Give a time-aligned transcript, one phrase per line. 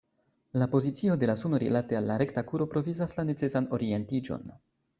[0.61, 4.53] La pozicio de la suno rilate al la rekta kuro provizas la necesan orientiĝon.